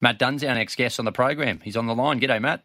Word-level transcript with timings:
Matt 0.00 0.18
Dunn's 0.18 0.44
our 0.44 0.54
next 0.54 0.76
guest 0.76 0.98
on 0.98 1.04
the 1.04 1.12
program. 1.12 1.60
He's 1.64 1.76
on 1.76 1.86
the 1.86 1.94
line. 1.94 2.20
G'day, 2.20 2.40
Matt. 2.40 2.62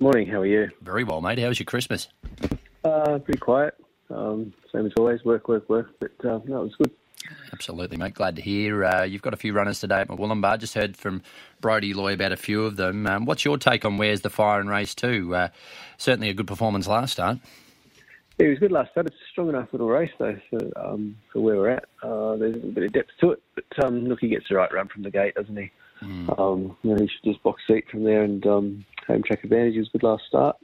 Morning, 0.00 0.26
how 0.26 0.40
are 0.40 0.46
you? 0.46 0.70
Very 0.82 1.04
well, 1.04 1.20
mate. 1.20 1.38
How 1.38 1.48
was 1.48 1.60
your 1.60 1.66
Christmas? 1.66 2.08
Uh, 2.82 3.18
pretty 3.18 3.38
quiet. 3.38 3.74
Um, 4.10 4.52
same 4.72 4.86
as 4.86 4.92
always, 4.98 5.24
work, 5.24 5.48
work, 5.48 5.68
work. 5.68 5.90
But 6.00 6.12
uh, 6.24 6.40
no, 6.46 6.62
it 6.62 6.64
was 6.64 6.74
good. 6.76 6.90
Absolutely, 7.52 7.96
mate. 7.96 8.14
Glad 8.14 8.36
to 8.36 8.42
hear. 8.42 8.84
Uh, 8.84 9.04
you've 9.04 9.22
got 9.22 9.32
a 9.32 9.36
few 9.36 9.52
runners 9.52 9.78
today 9.78 10.00
at 10.00 10.08
Murwillumbah. 10.08 10.58
Just 10.58 10.74
heard 10.74 10.96
from 10.96 11.22
Brody 11.60 11.94
Loy 11.94 12.14
about 12.14 12.32
a 12.32 12.36
few 12.36 12.64
of 12.64 12.76
them. 12.76 13.06
Um, 13.06 13.24
what's 13.24 13.44
your 13.44 13.56
take 13.56 13.84
on 13.84 13.96
Where's 13.96 14.22
the 14.22 14.30
Fire 14.30 14.60
in 14.60 14.68
race 14.68 14.96
two? 14.96 15.34
Uh, 15.34 15.48
certainly 15.96 16.28
a 16.28 16.34
good 16.34 16.48
performance 16.48 16.88
last 16.88 17.12
start. 17.12 17.38
Yeah, 18.38 18.46
it 18.46 18.50
was 18.50 18.58
good 18.58 18.72
last 18.72 18.90
start. 18.90 19.06
It's 19.06 19.14
a 19.14 19.30
strong 19.30 19.48
enough 19.48 19.68
little 19.70 19.88
race, 19.88 20.10
though, 20.18 20.36
for, 20.50 20.58
um, 20.76 21.16
for 21.32 21.40
where 21.40 21.56
we're 21.56 21.70
at. 21.70 21.84
Uh, 22.02 22.34
there's 22.34 22.56
a 22.56 22.66
bit 22.66 22.84
of 22.84 22.92
depth 22.92 23.10
to 23.20 23.30
it. 23.30 23.42
But 23.54 23.84
um, 23.84 24.06
look, 24.06 24.18
he 24.20 24.28
gets 24.28 24.46
the 24.48 24.56
right 24.56 24.72
run 24.74 24.88
from 24.88 25.04
the 25.04 25.10
gate, 25.12 25.36
doesn't 25.36 25.56
he? 25.56 25.70
Mm. 26.02 26.38
Um, 26.38 26.76
you 26.82 26.90
know, 26.90 26.96
he 26.96 27.08
should 27.08 27.32
just 27.32 27.42
box 27.42 27.62
seat 27.66 27.84
from 27.90 28.04
there 28.04 28.22
and 28.22 28.46
um, 28.46 28.84
home 29.06 29.22
track 29.22 29.44
advantage. 29.44 29.76
Was 29.76 29.88
good 29.88 30.02
last 30.02 30.24
start. 30.28 30.56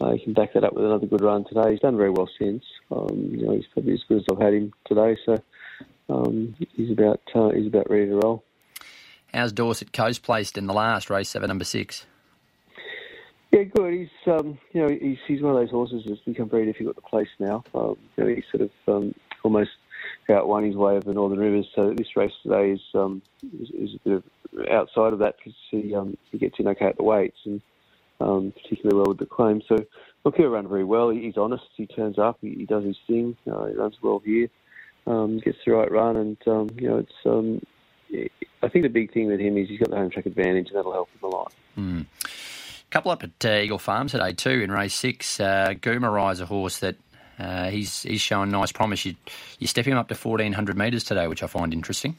Uh, 0.00 0.12
he 0.12 0.18
can 0.24 0.32
back 0.32 0.52
that 0.54 0.64
up 0.64 0.74
with 0.74 0.84
another 0.84 1.06
good 1.06 1.22
run 1.22 1.44
today. 1.44 1.70
He's 1.72 1.80
done 1.80 1.96
very 1.96 2.10
well 2.10 2.28
since. 2.38 2.64
Um, 2.90 3.28
you 3.30 3.46
know, 3.46 3.52
he's 3.54 3.66
probably 3.72 3.94
as 3.94 4.02
good 4.08 4.18
as 4.18 4.24
I've 4.30 4.40
had 4.40 4.54
him 4.54 4.72
today. 4.86 5.16
So 5.24 5.38
um, 6.08 6.54
he's 6.74 6.90
about 6.90 7.20
uh, 7.34 7.50
he's 7.50 7.66
about 7.66 7.88
ready 7.90 8.06
to 8.06 8.16
roll. 8.16 8.44
How's 9.32 9.52
Dorset 9.52 9.92
Coast 9.92 10.22
placed 10.22 10.58
in 10.58 10.66
the 10.66 10.74
last 10.74 11.10
race, 11.10 11.28
seven 11.28 11.48
number 11.48 11.64
six? 11.64 12.06
Yeah, 13.52 13.62
good. 13.64 13.94
He's 13.94 14.08
um, 14.26 14.58
you 14.72 14.82
know 14.82 14.88
he's, 14.88 15.18
he's 15.26 15.42
one 15.42 15.54
of 15.54 15.60
those 15.60 15.70
horses 15.70 16.04
that's 16.06 16.20
become 16.20 16.48
very 16.48 16.66
difficult 16.66 16.96
to 16.96 17.02
place 17.02 17.28
now. 17.38 17.62
Um, 17.74 17.96
you 18.16 18.24
know, 18.24 18.34
he's 18.34 18.44
sort 18.50 18.62
of 18.62 18.70
um, 18.88 19.14
almost 19.44 19.70
outwon 20.28 20.64
his 20.64 20.76
way 20.76 20.92
over 20.92 21.04
the 21.04 21.14
Northern 21.14 21.38
Rivers. 21.38 21.66
So 21.74 21.94
this 21.94 22.16
race 22.16 22.32
today 22.42 22.72
is 22.72 22.80
um, 22.94 23.22
is, 23.60 23.70
is, 23.70 23.94
a 23.94 24.08
bit 24.08 24.12
of 24.16 24.24
outside 24.74 25.12
of 25.12 25.20
that 25.20 25.36
because 25.36 25.56
he 25.70 25.94
um, 25.94 26.16
he 26.30 26.38
gets 26.38 26.58
in 26.58 26.68
okay 26.68 26.86
at 26.86 26.96
the 26.96 27.04
weights 27.04 27.38
and 27.44 27.60
um, 28.20 28.52
particularly 28.62 28.96
well 28.96 29.08
with 29.08 29.18
the 29.18 29.26
claim. 29.26 29.62
So 29.68 29.76
look, 30.24 30.36
he'll 30.36 30.48
run 30.48 30.68
very 30.68 30.84
well. 30.84 31.10
He's 31.10 31.36
honest. 31.36 31.64
He 31.76 31.86
turns 31.86 32.18
up. 32.18 32.38
He, 32.40 32.54
he 32.54 32.66
does 32.66 32.84
his 32.84 32.98
thing. 33.06 33.36
Uh, 33.50 33.66
he 33.66 33.74
runs 33.74 33.96
well 34.02 34.20
here 34.24 34.48
um, 35.06 35.38
gets 35.38 35.58
the 35.64 35.72
right 35.72 35.90
run, 35.90 36.16
and 36.16 36.36
um, 36.46 36.70
you 36.78 36.88
know, 36.88 36.98
it's. 36.98 37.12
Um, 37.24 37.60
I 38.62 38.68
think 38.68 38.84
the 38.84 38.88
big 38.88 39.12
thing 39.12 39.26
with 39.26 39.40
him 39.40 39.56
is 39.56 39.68
he's 39.68 39.80
got 39.80 39.90
the 39.90 39.96
home 39.96 40.10
track 40.10 40.26
advantage, 40.26 40.68
and 40.68 40.76
that'll 40.76 40.92
help 40.92 41.10
him 41.10 41.24
a 41.24 41.26
lot. 41.26 41.52
Mm. 41.76 42.06
Couple 42.90 43.10
up 43.10 43.24
at 43.24 43.44
uh, 43.44 43.62
Eagle 43.62 43.78
Farm 43.78 44.08
today 44.08 44.32
too 44.32 44.50
in 44.50 44.70
race 44.70 44.94
six. 44.94 45.40
Uh, 45.40 45.74
Goomer 45.80 46.40
a 46.40 46.46
horse 46.46 46.78
that 46.78 46.96
uh, 47.38 47.68
he's 47.70 48.02
he's 48.02 48.20
showing 48.20 48.50
nice 48.50 48.72
promise. 48.72 49.04
You 49.04 49.16
you 49.58 49.66
step 49.66 49.84
him 49.84 49.98
up 49.98 50.08
to 50.08 50.14
fourteen 50.14 50.52
hundred 50.52 50.78
metres 50.78 51.04
today, 51.04 51.26
which 51.26 51.42
I 51.42 51.48
find 51.48 51.72
interesting. 51.72 52.16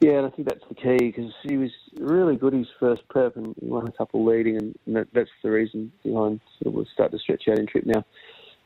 Yeah, 0.00 0.18
and 0.18 0.26
I 0.26 0.30
think 0.30 0.48
that's 0.48 0.64
the 0.68 0.74
key 0.74 1.06
because 1.06 1.32
he 1.42 1.56
was 1.56 1.70
really 1.98 2.36
good 2.36 2.52
his 2.52 2.66
first 2.78 3.08
prep 3.08 3.36
and 3.36 3.54
he 3.58 3.66
won 3.66 3.88
a 3.88 3.92
couple 3.92 4.24
leading, 4.24 4.56
and 4.58 4.76
that, 4.88 5.08
that's 5.14 5.30
the 5.42 5.50
reason 5.50 5.90
behind 6.04 6.40
sort 6.62 6.66
of 6.66 6.74
we'll 6.74 6.86
start 6.92 7.12
to 7.12 7.18
stretch 7.18 7.48
out 7.48 7.58
in 7.58 7.66
trip 7.66 7.86
now 7.86 8.04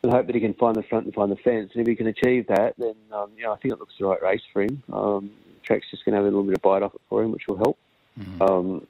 and 0.03 0.13
hope 0.13 0.27
that 0.27 0.35
he 0.35 0.41
can 0.41 0.55
find 0.55 0.75
the 0.75 0.83
front 0.83 1.05
and 1.05 1.15
find 1.15 1.31
the 1.31 1.37
fence. 1.37 1.71
And 1.75 1.83
if 1.83 1.87
he 1.87 1.95
can 1.95 2.09
achieve 2.09 2.47
that, 2.49 2.75
then 2.79 2.95
um, 3.13 3.31
you 3.37 3.45
know, 3.45 3.53
I 3.53 3.57
think 3.57 3.75
it 3.75 3.79
looks 3.79 3.95
the 3.99 4.07
right 4.07 4.23
race 4.23 4.43
for 4.53 4.63
him. 4.63 4.83
Um, 4.93 5.31
track's 5.63 5.91
just 5.91 6.05
going 6.05 6.15
to 6.15 6.17
have 6.17 6.25
a 6.25 6.29
little 6.29 6.43
bit 6.43 6.57
of 6.57 6.63
bite 6.63 6.83
off 6.83 6.95
it 6.95 7.01
for 7.09 7.23
him, 7.23 7.33
which 7.33 7.47
will 7.47 7.59
help. 7.59 7.79
Mm-hmm. 8.19 8.43
Um, 8.43 8.87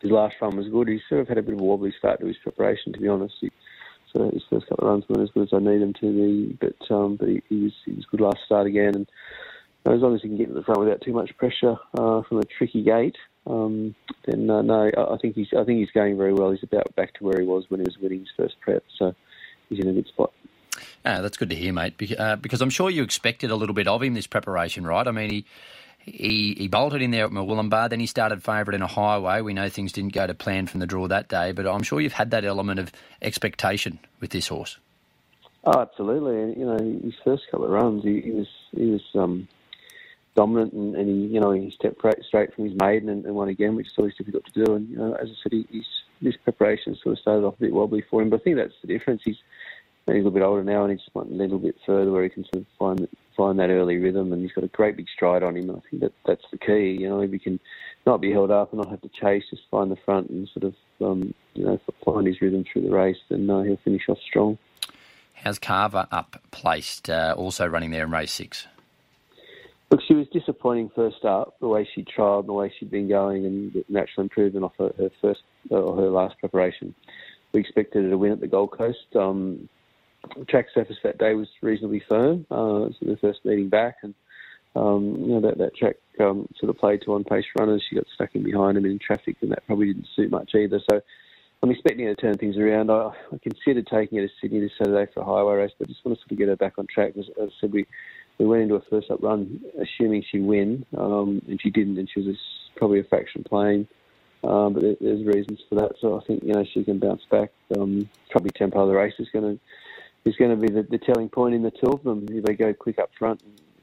his 0.00 0.10
last 0.10 0.36
run 0.40 0.56
was 0.56 0.68
good. 0.68 0.88
He 0.88 1.00
sort 1.08 1.22
of 1.22 1.28
had 1.28 1.38
a 1.38 1.42
bit 1.42 1.54
of 1.54 1.60
a 1.60 1.64
wobbly 1.64 1.92
start 1.98 2.20
to 2.20 2.26
his 2.26 2.36
preparation, 2.38 2.92
to 2.92 3.00
be 3.00 3.08
honest. 3.08 3.34
He, 3.40 3.50
so 4.12 4.30
his 4.30 4.42
first 4.48 4.66
couple 4.68 4.86
of 4.86 4.92
runs 4.92 5.04
weren't 5.08 5.28
as 5.28 5.34
good 5.34 5.48
as 5.48 5.52
I 5.52 5.58
need 5.58 5.82
them 5.82 5.92
to 5.94 6.00
be, 6.00 6.58
but 6.60 6.94
um, 6.94 7.16
but 7.16 7.28
he, 7.28 7.42
he, 7.48 7.56
was 7.64 7.72
he 7.84 7.92
was 7.92 8.06
good 8.06 8.20
last 8.20 8.38
start 8.46 8.66
again. 8.66 8.94
And 8.94 9.06
as 9.86 10.00
long 10.00 10.14
as 10.14 10.22
he 10.22 10.28
can 10.28 10.36
get 10.36 10.48
to 10.48 10.54
the 10.54 10.62
front 10.62 10.80
without 10.80 11.00
too 11.00 11.12
much 11.12 11.36
pressure 11.36 11.76
uh, 11.94 12.22
from 12.22 12.38
a 12.38 12.44
tricky 12.44 12.82
gate, 12.82 13.16
um, 13.46 13.94
then 14.26 14.50
uh, 14.50 14.62
no, 14.62 14.90
I, 14.96 15.16
think 15.16 15.34
he's 15.34 15.48
I 15.56 15.64
think 15.64 15.78
he's 15.78 15.90
going 15.90 16.16
very 16.18 16.34
well. 16.34 16.50
He's 16.50 16.62
about 16.62 16.94
back 16.94 17.14
to 17.14 17.24
where 17.24 17.40
he 17.40 17.46
was 17.46 17.64
when 17.68 17.80
he 17.80 17.84
was 17.84 17.98
winning 17.98 18.20
his 18.20 18.28
first 18.36 18.60
prep. 18.60 18.84
So 18.98 19.14
he's 19.68 19.78
in 19.78 19.88
a 19.88 19.92
good 19.92 20.06
spot. 20.08 20.32
Ah, 21.04 21.22
that's 21.22 21.36
good 21.36 21.50
to 21.50 21.56
hear, 21.56 21.72
mate. 21.72 21.94
Uh, 22.18 22.36
because 22.36 22.60
I'm 22.60 22.70
sure 22.70 22.90
you 22.90 23.02
expected 23.02 23.50
a 23.50 23.56
little 23.56 23.74
bit 23.74 23.88
of 23.88 24.02
him 24.02 24.14
this 24.14 24.26
preparation, 24.26 24.86
right? 24.86 25.06
I 25.06 25.10
mean, 25.10 25.30
he 25.30 25.44
he, 25.98 26.54
he 26.58 26.68
bolted 26.68 27.02
in 27.02 27.10
there 27.10 27.26
at 27.26 27.30
Murwillumbah, 27.30 27.90
then 27.90 28.00
he 28.00 28.06
started 28.06 28.42
favourite 28.42 28.74
in 28.74 28.82
a 28.82 28.86
highway. 28.86 29.40
We 29.40 29.54
know 29.54 29.68
things 29.68 29.92
didn't 29.92 30.12
go 30.12 30.26
to 30.26 30.34
plan 30.34 30.66
from 30.66 30.80
the 30.80 30.86
draw 30.86 31.06
that 31.08 31.28
day, 31.28 31.52
but 31.52 31.66
I'm 31.66 31.82
sure 31.82 32.00
you've 32.00 32.12
had 32.12 32.30
that 32.30 32.44
element 32.44 32.80
of 32.80 32.92
expectation 33.20 33.98
with 34.20 34.30
this 34.30 34.48
horse. 34.48 34.78
Oh, 35.64 35.80
absolutely. 35.80 36.40
And, 36.40 36.56
you 36.56 36.64
know, 36.64 37.00
his 37.04 37.14
first 37.24 37.44
couple 37.50 37.66
of 37.66 37.72
runs, 37.72 38.04
he, 38.04 38.20
he 38.20 38.30
was 38.30 38.46
he 38.74 38.86
was 38.86 39.02
um, 39.14 39.48
dominant, 40.38 40.72
and, 40.72 40.94
and, 40.94 41.08
he 41.08 41.34
you 41.34 41.40
know 41.40 41.50
he 41.50 41.70
stepped 41.72 42.00
straight 42.24 42.54
from 42.54 42.64
his 42.64 42.78
maiden 42.78 43.08
and, 43.08 43.24
and 43.26 43.34
won 43.34 43.48
again, 43.48 43.74
which 43.74 43.88
is 43.88 43.94
always 43.98 44.14
difficult 44.14 44.44
to 44.46 44.64
do. 44.64 44.74
And 44.76 44.88
you 44.88 44.96
know, 44.96 45.14
as 45.14 45.28
I 45.28 45.34
said, 45.42 45.52
he, 45.52 45.66
he's 45.70 45.86
this 46.22 46.36
preparation 46.36 46.96
sort 47.02 47.14
of 47.14 47.18
started 47.18 47.44
off 47.44 47.54
a 47.58 47.60
bit 47.60 47.72
wobbly 47.72 48.04
for 48.08 48.22
him, 48.22 48.30
but 48.30 48.40
I 48.40 48.44
think 48.44 48.56
that's 48.56 48.80
the 48.80 48.86
difference. 48.86 49.22
He's 49.24 49.38
a 50.06 50.12
little 50.12 50.30
bit 50.30 50.42
older 50.42 50.62
now, 50.62 50.84
and 50.84 50.92
he's 50.92 51.08
a 51.14 51.18
little 51.18 51.58
bit 51.58 51.76
further 51.84 52.12
where 52.12 52.22
he 52.22 52.28
can 52.28 52.44
sort 52.44 52.58
of 52.62 52.66
find 52.78 53.08
find 53.36 53.58
that 53.58 53.70
early 53.70 53.96
rhythm, 53.96 54.32
and 54.32 54.42
he's 54.42 54.52
got 54.52 54.64
a 54.64 54.68
great 54.68 54.96
big 54.96 55.08
stride 55.08 55.42
on 55.42 55.56
him. 55.56 55.70
And 55.70 55.78
I 55.78 55.90
think 55.90 56.02
that 56.02 56.12
that's 56.24 56.44
the 56.52 56.58
key. 56.58 56.96
You 57.00 57.08
know, 57.08 57.20
if 57.20 57.32
he 57.32 57.40
can 57.40 57.58
not 58.06 58.20
be 58.20 58.30
held 58.30 58.52
up 58.52 58.72
and 58.72 58.78
not 58.78 58.90
have 58.90 59.02
to 59.02 59.08
chase, 59.08 59.44
just 59.50 59.62
find 59.72 59.90
the 59.90 59.96
front 59.96 60.30
and 60.30 60.48
sort 60.54 60.64
of 60.64 60.74
um, 61.04 61.34
you 61.54 61.64
know 61.64 61.80
find 62.04 62.28
his 62.28 62.40
rhythm 62.40 62.64
through 62.64 62.82
the 62.82 62.94
race, 62.94 63.18
then 63.28 63.50
uh, 63.50 63.62
he'll 63.62 63.76
finish 63.78 64.08
off 64.08 64.18
strong. 64.20 64.56
How's 65.34 65.58
Carver 65.58 66.06
up 66.12 66.40
placed? 66.52 67.10
Uh, 67.10 67.34
also 67.36 67.66
running 67.66 67.90
there 67.90 68.04
in 68.04 68.12
race 68.12 68.32
six. 68.32 68.68
Look, 69.90 70.00
she 70.06 70.14
was 70.14 70.26
disappointing 70.32 70.90
first 70.94 71.24
up, 71.24 71.58
the 71.60 71.68
way 71.68 71.88
she 71.94 72.04
trialled, 72.04 72.40
and 72.40 72.48
the 72.48 72.52
way 72.52 72.72
she'd 72.78 72.90
been 72.90 73.08
going, 73.08 73.46
and 73.46 73.72
the 73.72 73.84
natural 73.88 74.24
improvement 74.24 74.64
off 74.64 74.74
her, 74.78 74.92
her 74.98 75.10
first 75.20 75.40
or 75.70 75.96
her 75.96 76.10
last 76.10 76.38
preparation. 76.38 76.94
We 77.52 77.60
expected 77.60 78.04
her 78.04 78.10
to 78.10 78.18
win 78.18 78.32
at 78.32 78.40
the 78.40 78.46
Gold 78.46 78.72
Coast. 78.72 78.98
Um, 79.14 79.68
track 80.48 80.66
surface 80.74 80.98
that 81.04 81.18
day 81.18 81.34
was 81.34 81.48
reasonably 81.62 82.02
firm. 82.06 82.46
Uh, 82.50 82.90
was 82.90 82.96
the 83.00 83.16
first 83.16 83.44
meeting 83.44 83.70
back, 83.70 83.96
and 84.02 84.14
um, 84.76 85.16
you 85.20 85.28
know 85.28 85.40
that 85.40 85.56
that 85.56 85.74
track 85.74 85.96
um, 86.20 86.46
sort 86.60 86.68
of 86.68 86.78
played 86.78 87.00
to 87.06 87.14
on 87.14 87.24
pace 87.24 87.46
runners. 87.58 87.82
She 87.88 87.96
got 87.96 88.04
stuck 88.14 88.34
in 88.34 88.42
behind 88.42 88.76
them 88.76 88.84
in 88.84 88.98
traffic, 88.98 89.36
and 89.40 89.50
that 89.52 89.66
probably 89.66 89.86
didn't 89.86 90.08
suit 90.14 90.30
much 90.30 90.54
either. 90.54 90.80
So 90.90 91.00
I'm 91.62 91.70
expecting 91.70 92.06
her 92.06 92.14
to 92.14 92.20
turn 92.20 92.36
things 92.36 92.58
around. 92.58 92.90
I, 92.90 93.10
I 93.32 93.38
considered 93.42 93.86
taking 93.86 94.18
her 94.18 94.26
to 94.26 94.32
Sydney 94.40 94.60
this 94.60 94.72
Saturday 94.76 95.10
for 95.12 95.20
a 95.20 95.24
highway 95.24 95.54
race, 95.54 95.72
but 95.78 95.88
I 95.88 95.92
just 95.92 96.04
want 96.04 96.18
to 96.18 96.22
sort 96.22 96.32
of 96.32 96.38
get 96.38 96.48
her 96.48 96.56
back 96.56 96.74
on 96.78 96.86
track. 96.92 97.14
As, 97.18 97.24
as 97.40 97.48
I 97.48 97.52
said, 97.60 97.72
we 97.72 97.86
we 98.38 98.46
went 98.46 98.62
into 98.62 98.76
a 98.76 98.80
first 98.82 99.10
up 99.10 99.22
run 99.22 99.60
assuming 99.80 100.24
she'd 100.30 100.42
win, 100.42 100.84
um, 100.96 101.42
and 101.48 101.60
she 101.60 101.70
didn't, 101.70 101.98
and 101.98 102.08
she 102.12 102.20
was 102.20 102.36
probably 102.76 103.00
a 103.00 103.04
fraction 103.04 103.44
playing. 103.44 103.86
Um, 104.44 104.72
but 104.72 104.82
there, 104.82 104.96
there's 105.00 105.24
reasons 105.24 105.60
for 105.68 105.74
that, 105.76 105.92
so 106.00 106.20
I 106.20 106.24
think 106.24 106.44
you 106.44 106.52
know 106.52 106.64
she 106.72 106.84
can 106.84 106.98
bounce 106.98 107.24
back. 107.30 107.50
Um, 107.76 108.08
probably 108.30 108.50
tempo 108.50 108.82
of 108.82 108.88
the 108.88 108.94
race 108.94 109.14
is 109.18 109.28
going 109.32 109.56
to 109.56 110.28
is 110.28 110.36
going 110.36 110.50
to 110.50 110.56
be 110.56 110.72
the, 110.72 110.82
the 110.82 110.98
telling 110.98 111.28
point 111.28 111.54
in 111.54 111.62
the 111.62 111.70
two 111.70 111.90
of 111.90 112.02
them. 112.04 112.26
If 112.30 112.44
they 112.44 112.54
go 112.54 112.72
quick 112.72 112.98
up 112.98 113.10
front, 113.18 113.42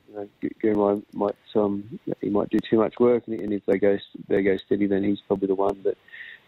you 0.10 0.16
know, 0.16 0.30
Gurmai 0.64 1.04
might 1.14 1.36
um, 1.56 2.00
he 2.22 2.30
might 2.30 2.50
do 2.50 2.60
too 2.60 2.78
much 2.78 2.96
work, 3.00 3.24
and, 3.28 3.52
if 3.52 3.66
they 3.66 3.78
go 3.78 3.98
they 4.30 4.44
go 4.44 4.56
steady, 4.66 4.88
then 4.88 5.04
he's 5.04 5.20
probably 5.28 5.48
the 5.48 5.56
one. 5.56 5.80
But 5.84 5.98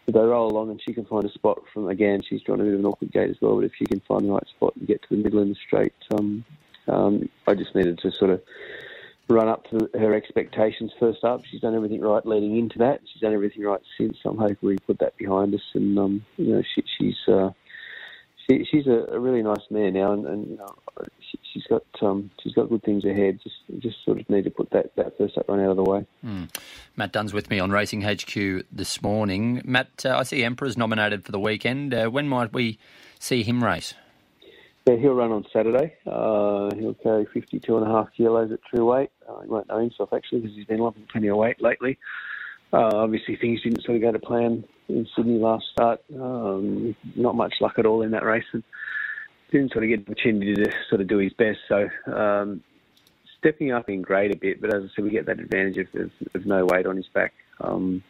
if 0.06 0.14
they 0.14 0.20
roll 0.20 0.50
along 0.50 0.70
and 0.70 0.80
she 0.80 0.94
can 0.94 1.04
find 1.04 1.24
a 1.26 1.32
spot 1.32 1.62
from 1.74 1.88
again, 1.88 2.22
she's 2.22 2.40
drawn 2.40 2.60
a 2.60 2.64
bit 2.64 2.74
of 2.74 2.80
an 2.80 2.86
awkward 2.86 3.12
gate 3.12 3.30
as 3.30 3.36
well. 3.42 3.56
But 3.56 3.64
if 3.64 3.72
she 3.78 3.84
can 3.84 4.00
find 4.00 4.24
the 4.24 4.32
right 4.32 4.48
spot 4.48 4.74
and 4.76 4.88
get 4.88 5.02
to 5.02 5.08
the 5.10 5.22
middle 5.22 5.40
in 5.40 5.50
the 5.50 5.56
straight, 5.66 5.92
um, 6.14 6.44
um, 6.88 7.28
I 7.46 7.54
just 7.54 7.74
needed 7.74 7.98
to 7.98 8.10
sort 8.10 8.30
of 8.30 8.42
run 9.28 9.48
up 9.48 9.68
to 9.70 9.90
her 9.94 10.14
expectations 10.14 10.92
first 10.98 11.22
up. 11.22 11.42
She's 11.44 11.60
done 11.60 11.74
everything 11.74 12.00
right 12.00 12.24
leading 12.24 12.56
into 12.56 12.78
that. 12.78 13.00
She's 13.12 13.20
done 13.20 13.34
everything 13.34 13.62
right 13.62 13.80
since. 13.98 14.16
I'm 14.24 14.38
hoping 14.38 14.56
we 14.62 14.78
put 14.78 14.98
that 15.00 15.16
behind 15.16 15.54
us, 15.54 15.60
and 15.74 15.98
um, 15.98 16.24
you 16.36 16.54
know 16.54 16.62
she, 16.74 16.82
she's 16.98 17.16
uh, 17.28 17.50
she, 18.48 18.64
she's 18.70 18.86
a, 18.86 19.06
a, 19.12 19.18
really 19.18 19.42
nice 19.42 19.62
mare 19.70 19.90
now, 19.90 20.12
and, 20.12 20.26
and 20.26 20.48
you 20.48 20.56
know, 20.56 20.74
she, 21.20 21.38
has 21.54 21.64
got 21.68 21.84
um, 22.02 22.30
she's 22.42 22.54
got 22.54 22.68
good 22.68 22.82
things 22.82 23.04
ahead. 23.04 23.38
Just 23.42 23.56
just 23.78 23.96
sort 24.04 24.20
of 24.20 24.28
need 24.30 24.44
to 24.44 24.50
put 24.50 24.70
that, 24.70 24.94
that 24.96 25.18
first 25.18 25.36
up 25.36 25.48
run 25.48 25.60
out 25.60 25.70
of 25.70 25.76
the 25.76 25.82
way. 25.84 26.06
Mm. 26.24 26.48
Matt 26.96 27.12
Dunn's 27.12 27.32
with 27.32 27.50
me 27.50 27.60
on 27.60 27.70
Racing 27.70 28.02
HQ 28.02 28.64
this 28.72 29.02
morning. 29.02 29.60
Matt, 29.64 30.04
uh, 30.04 30.16
I 30.16 30.22
see 30.22 30.42
Emperor's 30.42 30.76
nominated 30.76 31.24
for 31.24 31.32
the 31.32 31.40
weekend. 31.40 31.92
Uh, 31.92 32.08
when 32.08 32.28
might 32.28 32.52
we 32.52 32.78
see 33.18 33.42
him 33.42 33.62
race? 33.62 33.94
Yeah, 34.88 34.96
he'll 34.96 35.12
run 35.12 35.32
on 35.32 35.44
Saturday. 35.52 35.94
Uh, 36.06 36.74
he'll 36.74 36.94
carry 36.94 37.26
52 37.26 37.76
and 37.76 37.86
a 37.86 37.90
half 37.90 38.08
kilos 38.16 38.50
at 38.50 38.60
true 38.64 38.86
weight. 38.86 39.10
Uh, 39.28 39.40
he 39.42 39.48
won't 39.48 39.68
know 39.68 39.80
himself 39.80 40.14
actually 40.14 40.40
because 40.40 40.56
he's 40.56 40.64
been 40.64 40.78
lopping 40.78 41.06
plenty 41.12 41.28
of 41.28 41.36
weight 41.36 41.60
lately. 41.60 41.98
Uh, 42.72 42.88
obviously, 42.94 43.36
things 43.36 43.60
didn't 43.60 43.82
sort 43.82 43.96
of 43.96 44.02
go 44.02 44.12
to 44.12 44.18
plan 44.18 44.64
in 44.88 45.06
Sydney 45.14 45.38
last 45.38 45.66
start. 45.72 46.00
Um, 46.14 46.96
not 47.16 47.34
much 47.34 47.56
luck 47.60 47.74
at 47.78 47.84
all 47.84 48.00
in 48.00 48.12
that 48.12 48.24
race, 48.24 48.46
and 48.52 48.62
didn't 49.50 49.72
sort 49.72 49.84
of 49.84 49.90
get 49.90 50.06
the 50.06 50.12
opportunity 50.12 50.54
to 50.54 50.72
sort 50.88 51.02
of 51.02 51.06
do 51.06 51.18
his 51.18 51.34
best. 51.34 51.58
So 51.68 51.86
um, 52.10 52.62
stepping 53.38 53.72
up 53.72 53.90
in 53.90 54.00
grade 54.00 54.32
a 54.32 54.38
bit, 54.38 54.58
but 54.58 54.74
as 54.74 54.84
I 54.84 54.86
said, 54.96 55.04
we 55.04 55.10
get 55.10 55.26
that 55.26 55.38
advantage 55.38 55.76
of, 55.76 56.00
of, 56.00 56.10
of 56.34 56.46
no 56.46 56.64
weight 56.64 56.86
on 56.86 56.96
his 56.96 57.08
back. 57.08 57.34
Um, 57.60 58.02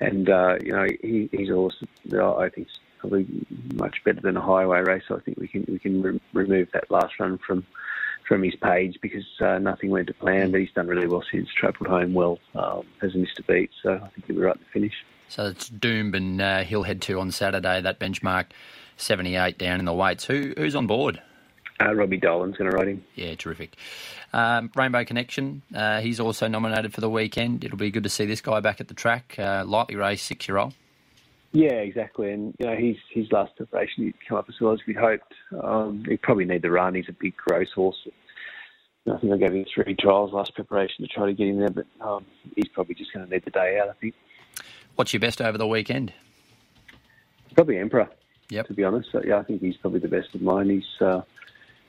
and 0.00 0.28
uh, 0.28 0.56
you 0.60 0.72
know, 0.72 0.86
he, 1.02 1.28
he's 1.30 1.50
a 1.50 1.54
horse 1.54 1.76
that 2.06 2.20
I 2.20 2.48
think 2.48 2.66
probably 3.00 3.26
much 3.74 4.02
better 4.04 4.20
than 4.20 4.36
a 4.36 4.40
highway 4.40 4.80
race. 4.80 5.02
So 5.08 5.16
I 5.16 5.20
think 5.20 5.38
we 5.38 5.48
can 5.48 5.64
we 5.68 5.78
can 5.78 6.02
re- 6.02 6.20
remove 6.32 6.68
that 6.72 6.90
last 6.90 7.18
run 7.18 7.38
from 7.38 7.66
from 8.28 8.42
his 8.42 8.54
page 8.56 8.96
because 9.02 9.24
uh, 9.40 9.58
nothing 9.58 9.90
went 9.90 10.06
to 10.06 10.14
plan. 10.14 10.50
But 10.52 10.60
he's 10.60 10.72
done 10.72 10.86
really 10.86 11.06
well 11.06 11.24
since. 11.30 11.48
Travelled 11.52 11.88
home 11.88 12.14
well, 12.14 12.38
um, 12.54 12.84
hasn't 13.00 13.22
missed 13.22 13.38
a 13.38 13.42
beat, 13.42 13.70
so 13.82 13.94
I 13.94 14.08
think 14.08 14.26
he'll 14.26 14.36
be 14.36 14.42
right 14.42 14.58
to 14.58 14.72
finish. 14.72 14.94
So 15.28 15.46
it's 15.46 15.70
Doomben 15.70 16.40
uh, 16.40 16.64
he'll 16.64 16.82
head 16.82 17.02
to 17.02 17.20
on 17.20 17.30
Saturday. 17.30 17.80
That 17.80 17.98
benchmark, 17.98 18.46
seventy 18.96 19.36
eight 19.36 19.58
down 19.58 19.78
in 19.78 19.84
the 19.84 19.94
weights. 19.94 20.24
Who 20.24 20.52
who's 20.56 20.74
on 20.74 20.86
board? 20.86 21.20
Uh, 21.80 21.94
Robbie 21.94 22.18
Dolan's 22.18 22.58
going 22.58 22.70
to 22.70 22.76
ride 22.76 22.88
him. 22.88 23.04
Yeah, 23.14 23.34
terrific. 23.36 23.74
Um, 24.34 24.70
Rainbow 24.76 25.02
Connection, 25.04 25.62
uh, 25.74 26.00
he's 26.02 26.20
also 26.20 26.46
nominated 26.46 26.92
for 26.92 27.00
the 27.00 27.08
weekend. 27.08 27.64
It'll 27.64 27.78
be 27.78 27.90
good 27.90 28.02
to 28.02 28.10
see 28.10 28.26
this 28.26 28.42
guy 28.42 28.60
back 28.60 28.82
at 28.82 28.88
the 28.88 28.94
track. 28.94 29.34
Uh, 29.38 29.64
lightly 29.66 29.96
raced 29.96 30.26
six 30.26 30.46
year 30.46 30.58
old. 30.58 30.74
Yeah, 31.52 31.74
exactly. 31.74 32.30
And 32.30 32.54
you 32.58 32.66
know, 32.66 32.76
his 32.76 32.96
his 33.10 33.30
last 33.32 33.56
preparation 33.56 34.04
didn't 34.04 34.16
come 34.28 34.38
up 34.38 34.48
as 34.48 34.60
well 34.60 34.72
as 34.72 34.80
we'd 34.86 34.96
hoped. 34.96 35.34
Um, 35.62 36.04
he 36.08 36.16
probably 36.16 36.44
need 36.44 36.62
the 36.62 36.70
run. 36.70 36.94
He's 36.94 37.08
a 37.08 37.12
big 37.12 37.36
gross 37.36 37.72
horse. 37.72 37.96
I 39.10 39.18
think 39.18 39.32
I 39.32 39.36
gave 39.36 39.52
him 39.52 39.64
three 39.74 39.96
trials 39.96 40.32
last 40.32 40.54
preparation 40.54 41.04
to 41.04 41.08
try 41.12 41.26
to 41.26 41.32
get 41.32 41.48
him 41.48 41.58
there, 41.58 41.70
but 41.70 41.86
um, 42.00 42.24
he's 42.54 42.68
probably 42.68 42.94
just 42.94 43.12
going 43.12 43.26
to 43.26 43.32
need 43.32 43.44
the 43.44 43.50
day 43.50 43.80
out. 43.80 43.88
I 43.88 43.92
think. 43.94 44.14
What's 44.94 45.12
your 45.12 45.20
best 45.20 45.40
over 45.40 45.58
the 45.58 45.66
weekend? 45.66 46.12
Probably 47.54 47.78
Emperor. 47.78 48.08
Yep. 48.50 48.66
To 48.66 48.74
be 48.74 48.84
honest, 48.84 49.10
so, 49.12 49.22
yeah, 49.24 49.38
I 49.38 49.42
think 49.44 49.60
he's 49.60 49.76
probably 49.76 50.00
the 50.00 50.08
best 50.08 50.34
of 50.34 50.42
mine. 50.42 50.70
He's 50.70 51.00
uh, 51.00 51.22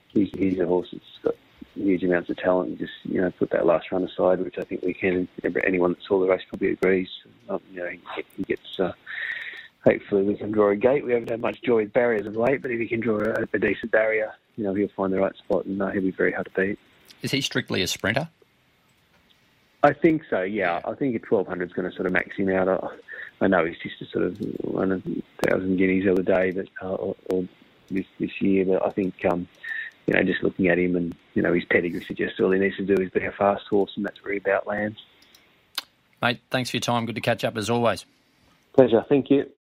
he's, 0.10 0.30
he's 0.38 0.60
a 0.60 0.66
horse 0.66 0.90
that's 0.92 1.04
got 1.24 1.36
huge 1.76 2.04
amounts 2.04 2.30
of 2.30 2.38
talent. 2.38 2.70
And 2.70 2.80
just 2.80 2.94
you 3.04 3.22
know, 3.22 3.32
put 3.32 3.50
that 3.52 3.66
last 3.66 3.92
run 3.92 4.04
aside, 4.04 4.40
which 4.40 4.58
I 4.58 4.64
think 4.64 4.82
we 4.82 4.94
can. 4.94 5.28
Anyone 5.66 5.92
that 5.92 6.04
saw 6.08 6.20
the 6.20 6.28
race 6.28 6.42
probably 6.48 6.72
agrees. 6.72 7.10
Um, 7.50 7.62
you 7.72 7.80
know, 7.80 7.90
he, 7.90 8.24
he 8.38 8.44
gets. 8.44 8.80
Uh, 8.80 8.94
hopefully, 9.84 10.24
we 10.24 10.36
can 10.36 10.52
draw 10.52 10.70
a 10.70 10.76
gate. 10.76 11.06
We 11.06 11.14
haven't 11.14 11.30
had 11.30 11.42
much 11.42 11.62
joy 11.62 11.84
with 11.84 11.94
barriers 11.94 12.26
of 12.26 12.36
late, 12.36 12.62
but 12.62 12.72
if 12.72 12.80
he 12.80 12.88
can 12.88 13.00
draw 13.00 13.20
a, 13.20 13.48
a 13.54 13.60
decent 13.60 13.92
barrier, 13.92 14.34
you 14.56 14.64
know, 14.64 14.74
he'll 14.74 14.90
find 14.96 15.12
the 15.12 15.20
right 15.20 15.36
spot, 15.38 15.66
and 15.66 15.82
uh, 15.82 15.90
he'll 15.90 16.02
be 16.02 16.12
very 16.12 16.32
hard 16.32 16.46
to 16.54 16.62
beat. 16.62 16.80
Is 17.22 17.32
he 17.32 17.42
strictly 17.42 17.82
a 17.82 17.88
sprinter? 17.88 18.30
I 19.84 19.94
think 19.94 20.24
so. 20.30 20.42
Yeah, 20.42 20.82
I 20.86 20.94
think 20.94 21.16
a 21.16 21.20
twelve 21.20 21.48
hundred 21.48 21.70
is 21.70 21.74
going 21.74 21.90
to 21.90 21.96
sort 21.96 22.06
of 22.06 22.14
max 22.14 22.36
him 22.36 22.50
out. 22.50 22.68
I, 22.68 23.46
I 23.46 23.48
know 23.48 23.66
he's 23.66 23.78
just 23.82 24.02
a 24.02 24.06
sort 24.06 24.26
of 24.26 24.38
one 24.64 24.92
of 24.92 25.04
thousand 25.48 25.78
guineas 25.78 26.06
the 26.06 26.12
other 26.12 26.24
day, 26.24 26.52
but 26.52 26.68
uh, 26.82 26.94
or, 26.94 27.16
or 27.30 27.48
this 27.90 28.06
this 28.20 28.42
year. 28.42 28.66
But 28.66 28.86
I 28.86 28.90
think 28.92 29.26
um, 29.26 29.48
you 30.06 30.14
know, 30.14 30.24
just 30.24 30.44
looking 30.44 30.68
at 30.68 30.78
him 30.78 30.96
and 30.96 31.16
you 31.34 31.42
know 31.42 31.54
his 31.54 31.66
pedigree 31.66 32.04
suggests 32.04 32.40
all 32.40 32.52
he 32.52 32.60
needs 32.60 32.78
to 32.78 32.86
do 32.86 33.02
is 33.02 33.10
be 33.10 33.26
a 33.26 33.32
fast 33.32 33.66
horse, 33.68 33.92
and 33.96 34.06
that's 34.06 34.24
where 34.24 34.34
he 34.34 34.38
about 34.38 34.68
lands. 34.68 35.00
Mate, 36.22 36.40
thanks 36.52 36.70
for 36.70 36.78
your 36.78 36.82
time. 36.82 37.08
Good 37.08 37.16
to 37.16 37.22
catch 37.22 37.44
up 37.44 37.58
as 37.58 37.70
always. 37.70 38.06
Pleasure. 38.74 39.04
Thank 39.10 39.32
you. 39.32 39.50